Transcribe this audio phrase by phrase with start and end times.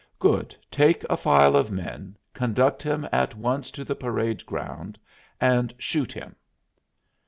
[0.17, 4.97] "Good; take a file of men, conduct him at once to the parade ground,
[5.39, 6.35] and shoot him."